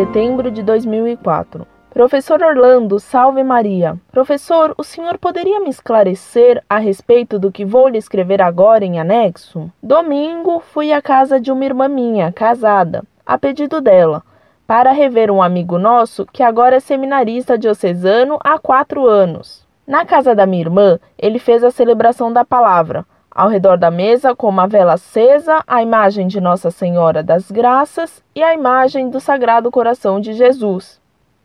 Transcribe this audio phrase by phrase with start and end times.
[0.00, 1.66] setembro de 2004.
[1.92, 3.98] Professor Orlando, salve Maria.
[4.10, 8.98] Professor, o senhor poderia me esclarecer a respeito do que vou lhe escrever agora em
[8.98, 9.70] anexo?
[9.82, 14.22] Domingo fui à casa de uma irmã minha, casada, a pedido dela,
[14.66, 19.66] para rever um amigo nosso que agora é seminarista diocesano há quatro anos.
[19.86, 23.04] Na casa da minha irmã, ele fez a celebração da palavra.
[23.30, 28.22] Ao redor da mesa, com uma vela acesa, a imagem de Nossa Senhora das Graças
[28.34, 31.00] e a imagem do Sagrado Coração de Jesus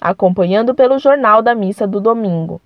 [0.00, 2.60] acompanhando pelo jornal da missa do domingo.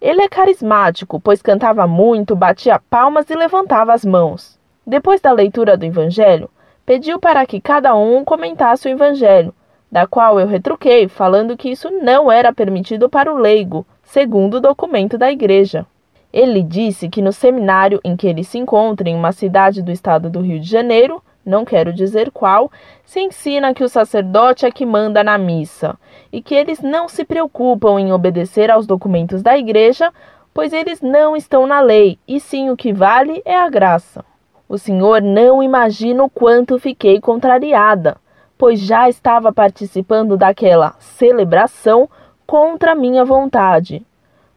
[0.00, 4.58] Ele é carismático, pois cantava muito, batia palmas e levantava as mãos.
[4.86, 6.48] Depois da leitura do Evangelho,
[6.86, 9.54] pediu para que cada um comentasse o Evangelho,
[9.92, 14.60] da qual eu retruquei, falando que isso não era permitido para o leigo, segundo o
[14.60, 15.86] documento da Igreja.
[16.32, 20.30] Ele disse que no seminário em que ele se encontra, em uma cidade do estado
[20.30, 22.70] do Rio de Janeiro, não quero dizer qual,
[23.04, 25.98] se ensina que o sacerdote é que manda na missa
[26.32, 30.12] e que eles não se preocupam em obedecer aos documentos da igreja,
[30.54, 34.24] pois eles não estão na lei, e sim o que vale é a graça.
[34.68, 38.16] O senhor não imagina o quanto fiquei contrariada,
[38.56, 42.08] pois já estava participando daquela celebração
[42.46, 44.04] contra minha vontade,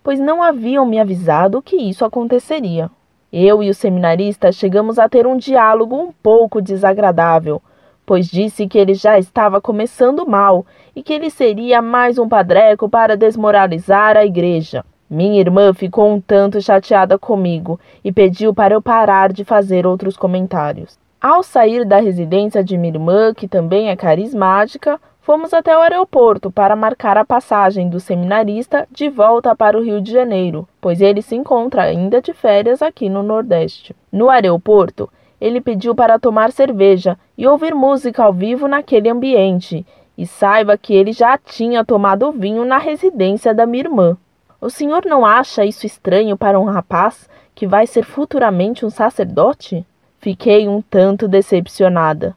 [0.04, 2.92] pois não haviam me avisado que isso aconteceria.
[3.32, 7.62] Eu e o seminarista chegamos a ter um diálogo um pouco desagradável,
[8.06, 12.88] pois disse que ele já estava começando mal e que ele seria mais um padreco
[12.90, 14.86] para desmoralizar a igreja.
[15.10, 20.18] Minha irmã ficou um tanto chateada comigo e pediu para eu parar de fazer outros
[20.18, 20.98] comentários.
[21.22, 26.52] Ao sair da residência de minha irmã, que também é carismática, Fomos até o aeroporto
[26.52, 31.22] para marcar a passagem do seminarista de volta para o Rio de Janeiro, pois ele
[31.22, 33.96] se encontra ainda de férias aqui no Nordeste.
[34.12, 39.86] No aeroporto, ele pediu para tomar cerveja e ouvir música ao vivo naquele ambiente,
[40.18, 44.18] e saiba que ele já tinha tomado vinho na residência da minha irmã.
[44.60, 49.86] O senhor não acha isso estranho para um rapaz que vai ser futuramente um sacerdote?
[50.20, 52.36] Fiquei um tanto decepcionada.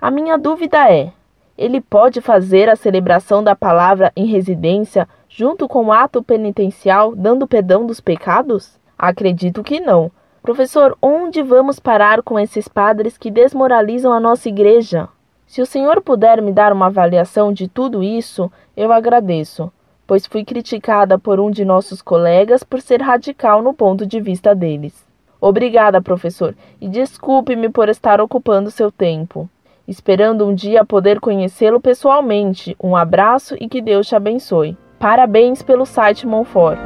[0.00, 1.12] A minha dúvida é:
[1.60, 7.46] ele pode fazer a celebração da palavra em residência junto com o ato penitencial, dando
[7.46, 8.80] perdão dos pecados?
[8.98, 10.10] Acredito que não.
[10.40, 15.06] Professor, onde vamos parar com esses padres que desmoralizam a nossa igreja?
[15.46, 19.70] Se o senhor puder me dar uma avaliação de tudo isso, eu agradeço,
[20.06, 24.54] pois fui criticada por um de nossos colegas por ser radical no ponto de vista
[24.54, 25.06] deles.
[25.38, 29.46] Obrigada, professor, e desculpe-me por estar ocupando seu tempo
[29.90, 32.76] esperando um dia poder conhecê-lo pessoalmente.
[32.82, 34.78] Um abraço e que Deus te abençoe.
[34.98, 36.78] Parabéns pelo site Monfort.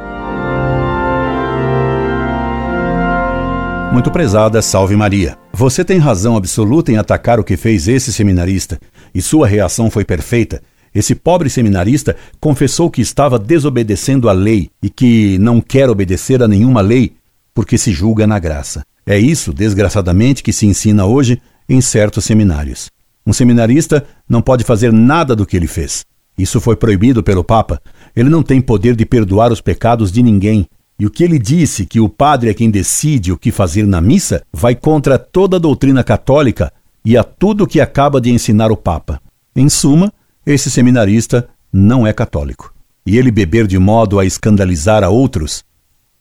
[3.93, 5.37] Muito prezada, salve Maria.
[5.53, 8.77] Você tem razão absoluta em atacar o que fez esse seminarista,
[9.13, 10.61] e sua reação foi perfeita.
[10.93, 16.47] Esse pobre seminarista confessou que estava desobedecendo a lei e que não quer obedecer a
[16.47, 17.13] nenhuma lei
[17.53, 18.83] porque se julga na graça.
[19.05, 22.89] É isso, desgraçadamente, que se ensina hoje em certos seminários.
[23.25, 26.05] Um seminarista não pode fazer nada do que ele fez.
[26.37, 27.81] Isso foi proibido pelo Papa.
[28.15, 30.67] Ele não tem poder de perdoar os pecados de ninguém.
[30.99, 33.99] E o que ele disse, que o padre é quem decide o que fazer na
[33.99, 36.71] missa, vai contra toda a doutrina católica
[37.03, 39.21] e a tudo que acaba de ensinar o Papa.
[39.55, 40.11] Em suma,
[40.45, 42.73] esse seminarista não é católico.
[43.05, 45.63] E ele beber de modo a escandalizar a outros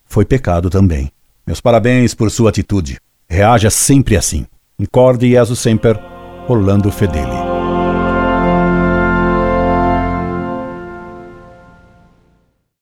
[0.04, 1.10] foi pecado também.
[1.46, 2.98] Meus parabéns por sua atitude.
[3.28, 4.46] Reaja sempre assim.
[4.78, 6.13] Incorde Jesus Semper
[6.48, 7.43] Orlando Fedeli.